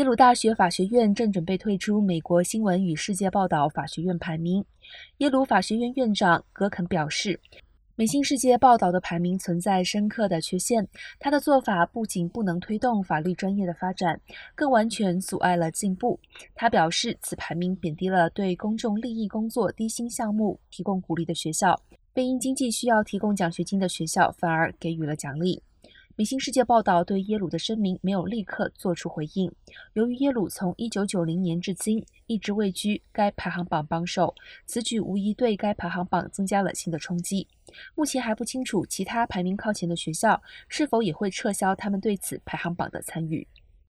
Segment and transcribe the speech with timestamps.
[0.00, 4.64] 耶鲁大学法学院正准备退出美国新闻与世界报道法学院排名。
[5.18, 7.38] 耶鲁法学院院长格肯表示，
[7.96, 10.88] 美新世界报道的排名存在深刻的缺陷。
[11.18, 14.18] 他的做法不仅不能推动法律专业的发展，
[14.54, 16.18] 更完全阻碍了进步。
[16.54, 21.78] 他表示，此排名贬低了对公众利益工作低薪项目提供鼓励的学校，
[22.14, 25.56] 被因经济需要提供奖学金的学校反而给予了奖励。
[26.16, 29.50] 《明星世界报道》对耶鲁的声明没有立刻做出回应。
[29.94, 34.34] 由于耶鲁从1990年至今一直位居该排行榜榜首，
[34.66, 37.48] 此举无疑对该排行榜增加了新的冲击。
[37.94, 43.46] 目前还不清楚其他排名靠前的学校是否也会撤销他们对此排行榜的参与。